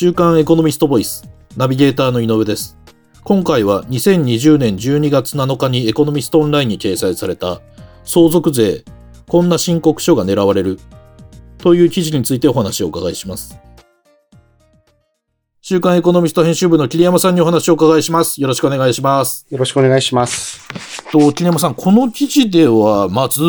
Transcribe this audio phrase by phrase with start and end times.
[0.00, 2.78] 週刊エコノミストボイスナビゲーターの井上です
[3.24, 7.60] 今回は2020年12月7日にエコノミストオンラインに掲載された
[8.04, 8.84] 相続税
[9.26, 10.78] こんな申告書が狙われる
[11.56, 13.58] という記事についてお話をお伺いします
[15.60, 18.40] 週刊エコノミスト編集部の桐山さんにお話をお伺いします。
[18.40, 19.46] よろしくお願いします。
[19.50, 20.87] よろしくお願いします。
[21.12, 23.40] と、桐山さん、この記事では、まず、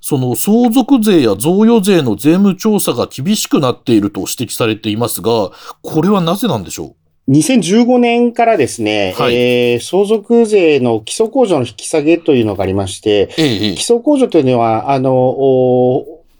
[0.00, 5.50] その相続税や贈与税の税務調査が厳しくなっていると指摘されていますが、
[5.82, 6.96] これはなぜなんでしょ
[7.28, 15.12] う？2015年からですね、はい、えー、相続税の基礎控除の引き下げというのがありまして、ええ、基礎控除というのは、あの、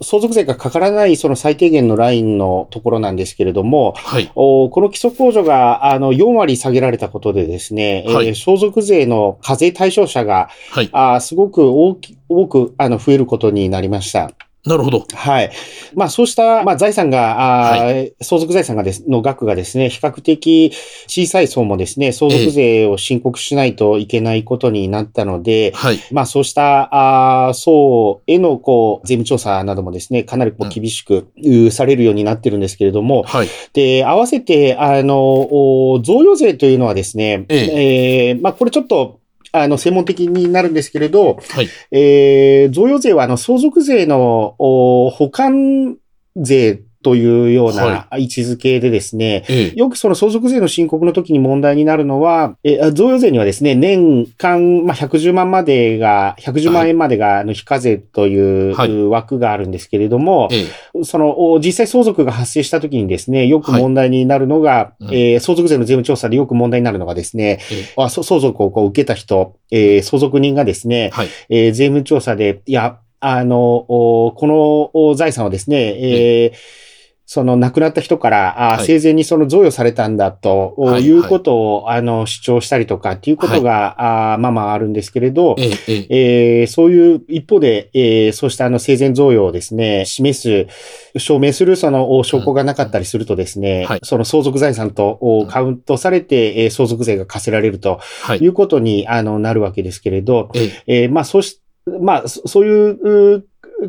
[0.01, 14.31] 相続税がかからないその最低限のラインのところなんですけれども、はい、おこの基礎控除があの4割下げられたことでですね、はい、えー、相続税の課税対象者が、はい、あすごく大き多くあの増えることになりました。
[14.69, 15.07] なるほど。
[15.15, 15.51] はい。
[15.95, 20.73] まあそうした、まあ財産が、あはい、相続財産がです、の額がですね、比較的
[21.07, 38.29] 小さい層もですね、相続税を申告しないといけないことになったので、はい、まあそうした、あ層への、こう、税務調査などもですね、かなりこう厳しく、うん、されるようになってるんですけれども、はい、で、合わせて、あの、贈与税というのはですね、ええ。
[38.29, 39.21] えー、まあこれちょっと、
[39.63, 45.97] あの、専門的になるんですけれど、はい、えー、贈与税は、あの、相続税の、保管
[46.37, 67.61] 税というような位置づけでですね、はい、よくその相続税の申告の時に問題になるのは、え贈与税にはですね、年間、まあ、110万までが、110万円までが、あの、非課税という枠があるんですけれども、はい、その、実際相続が発生した時にですね、よく問題になるのが、はい、えー、相続税の税務調査でよく問題になるのがですね、
[67.97, 76.89] 相続をこう受けた人、えー、相続人がですね、はい、えー、税務調査で、いや、あの、この財産はですね、えー
[77.31, 98.01] その亡くなった人から、あ生前にその贈与されたんだということを、あの主張したりとかっていうことが、あまあまああるんですけれど、ええー、そういう一方で、えー、そうしたあの生前贈与をですね、示す、証明するその証拠がなかったりするとですね、はい、その相続財産とカウントされて、え相続税が課せられると
[98.41, 98.47] い。
[98.47, 100.51] うことに、あのなるわけですけれど、
[100.87, 101.61] えー、まあそうし、
[102.01, 103.45] まあそういう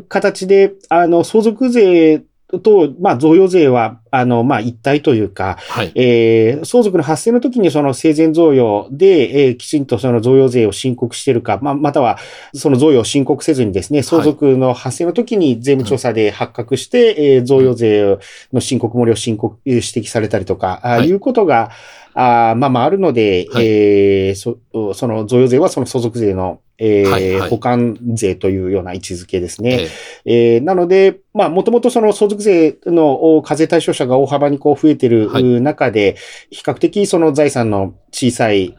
[0.08, 2.22] 形で、あの相続税
[2.58, 12.18] と、まあ、贈与税は、あの、まあ、一体というか、はい、えー、相続の発生の時にその生前贈与で、えー、きちんとその贈与税を申告しているか、まあ、または、
[12.54, 18.18] その贈与を申告せずにですね、相続の発生の時に税務調査で発覚して、はい、えー、贈与税
[18.52, 21.70] の申告漏れを申告、指摘されたりとか、はい、いうことが、
[22.20, 24.58] あまあまああるので、はい、えー、そ
[24.94, 29.86] その贈与税はその相続税のえーはいはい、保管税というような位置づけですね。
[30.24, 38.78] えー、えー、なので、まあ、もともとその相続税の課税対象者が大幅にこう増えている中で、はい、比較的その財産の小さい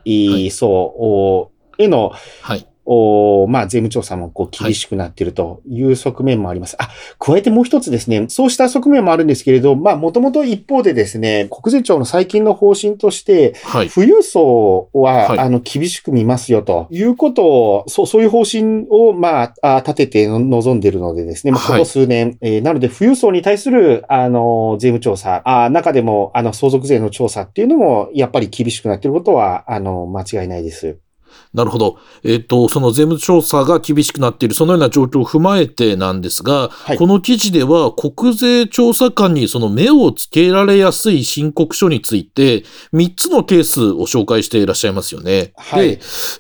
[0.50, 6.76] 層への、はい、おまあ、税務調査もこう厳しくなっているという側面もあります。
[6.80, 30.98] はい、あ、加えてもう一つですね、そうした側面もあるんですけれど、まあ、もともと一方でですね、国税庁の最近の方針として、はい、富裕層は、はい、あの、厳しく見ますよということを、そう、そういう方針を、まあ、立てて望んでいるのでですね、まあ、ここ数年、えー、なので、富裕層に対する、あの、税務調査、あ中でも、あの、相続税の調査っていうのも、やっぱり厳しくなっていることは、あの、間違いないです。
[31.54, 31.98] なるほど。
[32.24, 45.54] えっ、ー、と、その税務調査が厳しくなっている、そのような状況を踏まえてなんですが、はい、この記事では、国税調査官にその目をつけられやすい申告書について、3つのケースを紹介していらっしゃいますよね。
[45.58, 45.90] はい。
[45.90, 46.00] で、えっ、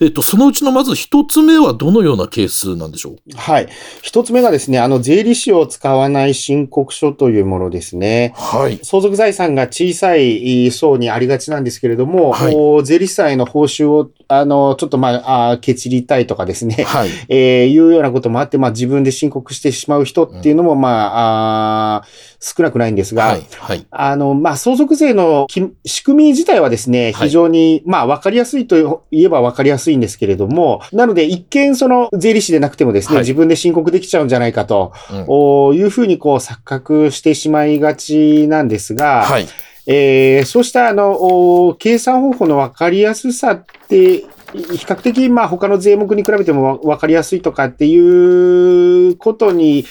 [0.09, 3.16] ー、と、そのうちのまず1つ目はどのようなケースなんでしょう？
[3.35, 3.68] はい。
[4.03, 8.34] 1つ目がですね、あの、税理士を使わない申告書というものですね。
[8.35, 8.80] はい。
[8.84, 22.04] 相続財産が小さい層にありがちなんですけれども、はい、税理士さんへの報酬を、あの、ちょっとまあ、あケチりたいとかですね、はい、 えー、いうようなこともあって、まあ自分で申告してしまう人っていうのも、まあ、あ
[22.39, 25.48] 少なくないんですが、はい、はい、あの、まあ相続税の
[25.86, 39.48] 仕組み自体はですね、非常に、まあわかりやすいと言えばわかりやすいんですけれども、なので一見その税理士でなくてもですね、自分で申告できちゃうんじゃないかと、うん、いうふうにこう錯覚してしまいがちなんですが、はい
[39.88, 49.86] えー、そうした、あの、計算方法の分かりやすさって、比較的、まあ、他の税目に比べても分かりやすいとかっていうことに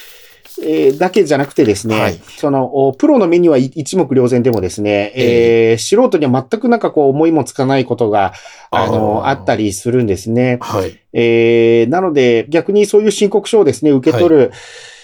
[0.63, 8.33] えー、だけじゃなくてですね、はい、その、プロの目には一目瞭然でもですね、えー、素人には全くなんかこう思いもつかないことが、
[8.69, 10.57] あの、あったりするんですね。
[10.61, 10.99] はい。
[11.13, 14.51] えー、なので、逆にそういう申告書をですね、受け取る、はい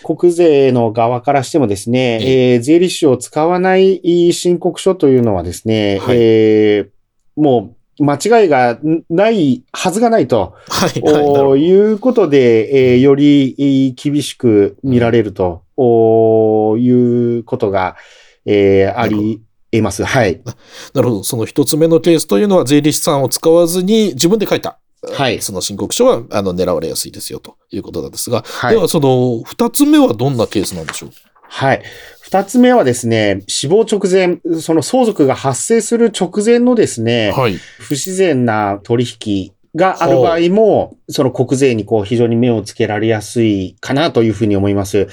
[0.04, 8.80] 国税の側からしてもですね、えー、税理士を使わない申告書というのはですね、はい、えー、もう間違いが
[9.10, 17.96] ないはずがないと、はい、はい、いうことで、えー、より厳しく見られると、うん、いうことが、
[18.46, 19.42] えー、あり
[19.72, 20.04] 得ます。
[20.04, 20.42] はい。
[20.94, 21.24] なるほど。
[21.24, 24.80] その一つ目のケースというのは税理士さんを使わずに自分で書いた。
[25.04, 25.42] はい。
[25.42, 28.44] その申告書は、あの、狙われやすいですよ、ということなんですが。
[28.46, 28.76] はい。
[28.76, 31.10] では、その、二つ目はどんなケースなんでしょう？
[31.50, 31.84] はい。
[32.22, 37.56] 二つ目はですね、死亡直前、その相続が発生する直前のですね、はい。
[37.56, 45.08] 不自然な取引がある場合も、その国税にこう非常に目をつけられやすいかなというふうに思います。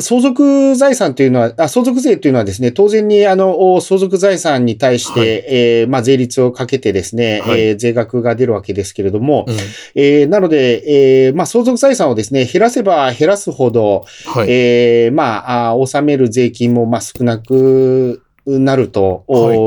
[0.00, 9.54] 相続財産というのは、あ相続税というのはですね、当然にあの、相続財産に対して、はい、えー、まあ税率をかけてですね、はい、えー、税額が出るわけですけれども、うん、
[9.94, 19.24] えー、なので、えー、まあ相続財産をですね、減らせば減らすほど、はい、えー、まあ、あ納める税金もまあ少なくなると、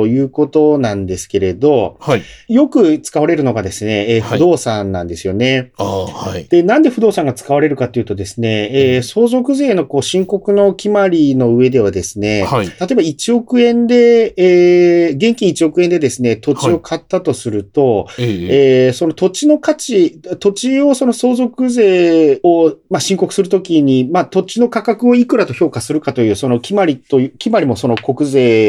[0.07, 0.23] い。
[0.23, 6.45] うことなんですけれど、はい、よく使われるのがですね、えー、不動産なんですよね、はい。
[6.45, 28.62] で、なんで不動産が使われるかというとですね、えー、相続税のこう申告の決まりの上ではですね、はい、例えば1億円で、えー、現金1億円でですね、土地を買ったとすると、はい、えー、その土地の価値、土地をその相続税を、まあ、申告するときに、まあ、土地の価格をいくらと評価するかという、その決まりという、決まりもその国税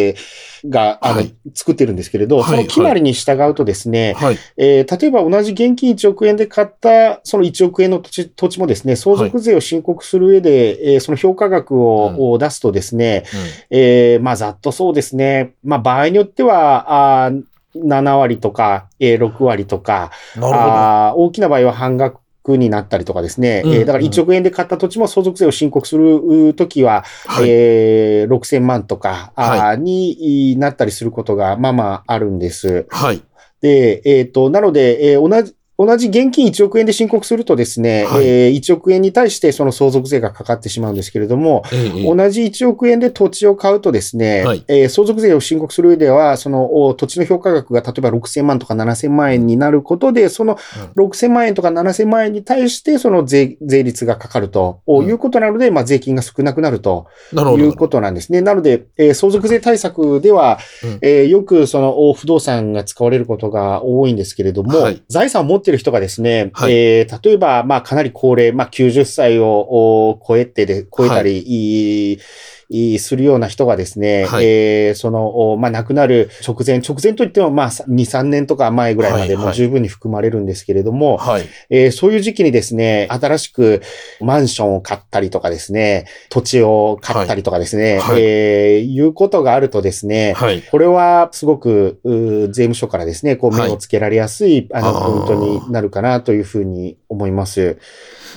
[0.64, 13.24] が、あの、はい、作ってるんですけれど、その決まりに従うとですね、はい、えー、例えば同じ現金1億円で買った、その1億円の土地土地もですね、相続税を申告する上で、はい、えー、その評価額を、うん、出すとですね、
[13.70, 17.32] うん、えー、まあ、ざっとそうですね、まあ、場合によっては、あ
[17.76, 32.86] 7割とか、えー、6割とか、あ大きな場合は半額になったりとかですね、うんうん、えー、だから1億円で買った土地も相続税を申告するときは、はい、えー、6000万とか、はい、になったりすることがまあまああるんです。
[32.90, 33.22] はい。
[33.60, 50.56] で、えっ、ー、と、なので、えー、同じ、同じ現金1億円で申告するとですね、はい、えー、1億円に対してその相続税がかかってしまうんですけれども、ええ、同じ1億円で土地を買うとですね、はい、えー、相続税を申告する上では、その土地の評価額が例えば6000万とか7000万円になることで、その
[50.96, 55.14] 6000万円とか7000万円に対してその税税率がかかるとい。
[55.14, 58.40] うことなので、うん、まあ税金が少なくなるということなんですね。
[58.42, 72.54] なので、えー、相続税対策では、うん、えー、よくその不動産が使われることが多いんですけれども、はい、財産を持っている人がですね、はい、えー、例えば、まあ、かなり高齢、まあ、90歳を超えてで、超えたり、はい
[72.98, 81.40] するような人がですね、はい、えー、その、まあ、亡くなる直前、直前といっても、まあ、2、3年とか前ぐらいまでも十分に含まれるんですけれども、はい。
[81.40, 83.82] はい、えー、そういう時期にですね、新しく
[84.20, 97.78] マンションを買ったりとかですね、土地を買ったりとかですね、はい、えー、いうことがあるとですね、はい、これはすごく、税務署からですね、こう目をつけられやすい、あの、ポイントになるかなというふうに思います。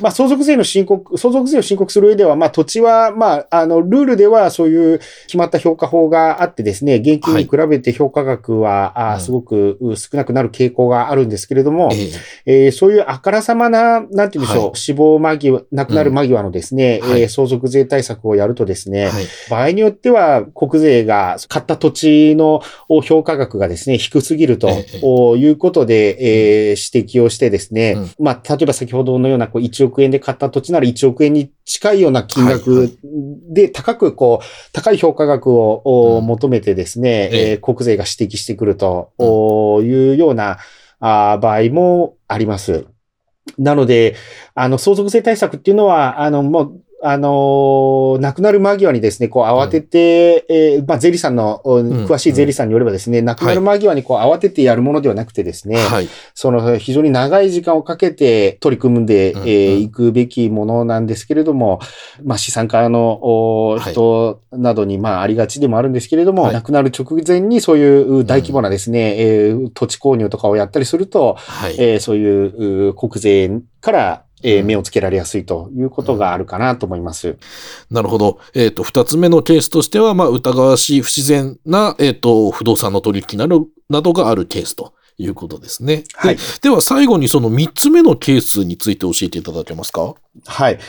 [0.01, 22.61] まあ、相続税の申告、相続税を申告する上では、まあ、土地は、まあ、あの、ルールではそういう決まった評価法があってですね、現金に比べて評価額は、はい、あすごく少なくなる傾向があるんですけれども、えー、えー、そういうあからさまな、なんて言うんでしょう、はい、死亡間際、亡くなる間際のですね、うん、えー、相続税対策をやるとですね、はい、場合によっては国税が買った土地の
[23.03, 24.69] 評価額がですね、低すぎると
[25.37, 32.97] いうことで、えー、指摘をしてですね、うん、まあ、例えば先ほどのようなこう1億円で買った土地なら1億円に近いような金額
[33.49, 39.11] で高くこう、高い評価額を求めてですね、えー、国税が指摘してくると
[39.83, 40.57] いうような
[40.99, 42.85] 場合もあります。
[43.57, 44.15] なので、
[44.55, 61.79] あの、相続税対策っていうのは、あの、もう、あのー、亡くなる間際にですね、こう慌てて、うん、えー、まあ、税理さんの、詳しい税理さんによればですね、うん、亡くなる間際にこう慌ててやるものではなくてですね、はい、その非常に長い時間をかけて取り組んでい、うん、えー、くべきものなんですけれども、
[62.23, 73.51] まあ、資産家の人などに、まあ、ありがちでもあるんですけれども、はい、亡くなる直前にそういう大規模なですね、えー、土地購入とかをやったりすると、はい、えー、そういう国税
[73.81, 77.29] からえー、目をつけられやすいということがあるかなと思います。
[77.29, 77.37] うん、
[77.89, 78.39] なるほど。
[78.53, 86.03] えっ、ー、と、二つ目のケースとしては、まあ、疑わしい不自然な、えっ、ー、と、不動産の取引などなどがあるケースということですね。
[86.13, 86.37] はい。
[86.61, 90.13] では、最後にその三つ目のケースについて教えていただけますか？
[90.45, 90.79] はい。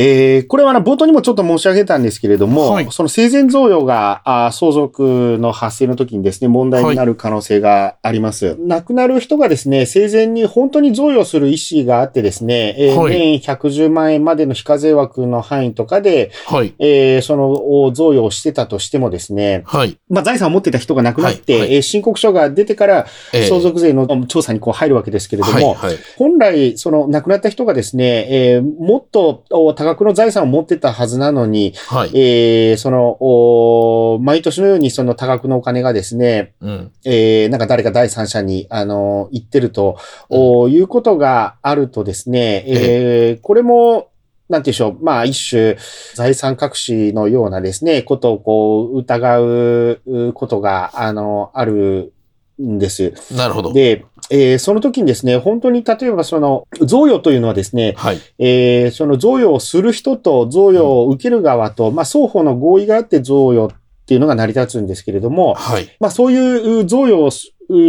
[0.00, 8.46] えー、これは冒頭にもちょっと申し上げたんですけれども、はい、その生前贈与があ相続の発生の時にですね、問題になる可能性があります。
[8.46, 25.90] はい、亡くなる人がですね、生前に本当に贈与する意思があってですね、えーはい、年110万円までの非課税枠の範囲とかで、はい、えー、その贈与をしてたとしてもですね、はい、まあ財産を持ってた人が亡くなって、はい、えー、申告書が出てから相続税の調査にこう入るわけですけれども、はい。
[25.90, 39.98] はい、本来その亡くなった人がですね、えー、もっと多額の財産を持ってたはずなのに、はい、えー、その、毎年のようにその多額のお金がですね、うん、えー、なんか誰か第三者に、あの、言ってると、
[40.30, 44.10] うん、いうことがあるとですね、えー、これも、
[44.48, 45.04] なんて言うんでしょう。
[45.04, 45.76] まあ、一種、
[46.14, 52.14] 財産隠しのようなですね、ことをこう、疑うことが、あの、ある
[52.60, 53.12] んです。
[53.36, 53.72] なるほど。
[53.72, 67.30] で、えー、その時にですね、本当に例えばその、贈与というのはですね、はい、えー、その贈与をする人と贈与を受ける側と、うん、まあ、双方の合意があって贈与っていうのが成り立つんですけれども、はい、まあ、そういう贈与を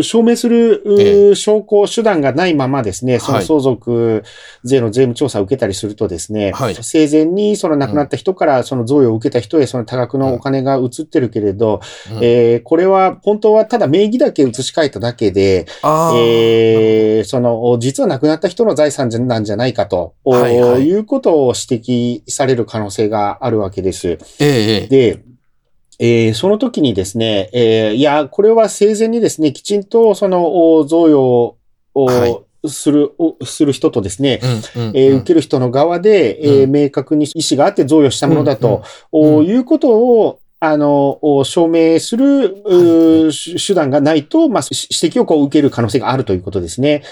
[0.04, 4.24] 証明する、証拠手段がないままですね、その相続
[4.64, 11.80] 税の税務調査を受けたりするとですね、はい、生前にその亡くなった人からその贈与を受けた人へその多額のお金が移ってるけれど、
[12.12, 24.18] うん、えー、これは本当はただ名義だけ移し替えただけで、えー、その、実は亡くなった人の財産なんじゃないかと、はいはい、いうことを指摘される可能性があるわけです。
[24.40, 25.24] えー、で、
[26.00, 31.58] えー、その時にですね、えー、いや、これは生前にですね、きちんとその贈与
[31.94, 33.12] を、する、
[33.44, 34.42] する人とですね、
[34.94, 47.04] え受ける人の側で、えー、明確に意思があって贈与したものだと、いうことを、あの、証明する、はい、手段がないと、まあ、指摘をこう受ける可能性があるということですね。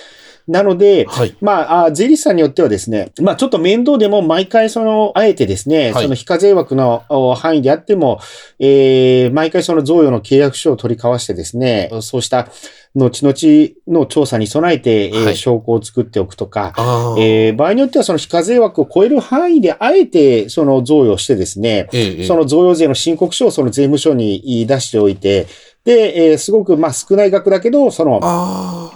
[0.48, 7.04] なので、はい、まあ、税理士さんによってはですね、まあ、ちょっと面倒でも毎回その、あえてですね、はい、その非課税枠の
[7.36, 8.20] 範囲であっても、
[8.60, 12.48] えー、毎回その贈与の契約書を取り交わしてですね、そうした
[12.96, 16.74] 後々の調査に備えて、はい、えー、証拠を作っておくとか、
[17.18, 25.48] えー、場合によってはその非課税枠を超える範囲であえてその贈与してですね、ええ、その贈与税の申告書をその税務署に出しておいて、
[25.88, 28.20] で、えー、すごく、まあ、少ない額だけど、その、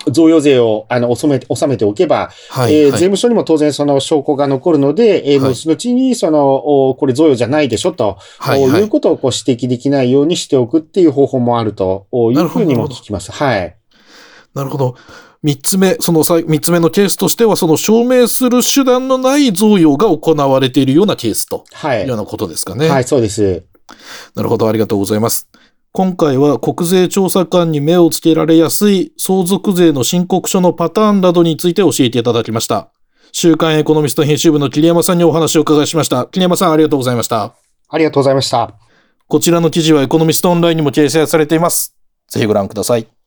[0.08, 13.32] 贈与税を、あの、収めて、収めておけば、はい、えー、税務署にも当然その証拠が残るので、えー、後々に、その、おこれ贈与じゃないでしょ、と、はいはい、いうことをこう指摘できないようにしておくっていう方法もあるというふうにも聞きます。
[13.32, 13.74] はい。
[14.54, 14.96] なるほど。
[15.42, 22.90] 三つ目、その三つ目のケースとしては、その証明する手段のない贈与が行われているようなケースというようなことですかね。
[22.90, 23.64] はい、そうです。
[24.36, 25.48] なるほど、ありがとうございます。
[25.94, 32.92] 今回は国税調査官に目をつけられやすい相続税の申告書のパターンなどについて教えていただきました。
[33.34, 36.28] 週刊エコノミスト編集部の桐山さんにお話を伺いしました。
[36.28, 37.56] 桐山さんありがとうございました。
[37.90, 38.74] ありがとうございました。
[39.28, 41.94] こちらの記事はエコノミストオンラインにも掲載されています。
[42.30, 43.21] ぜひご覧ください。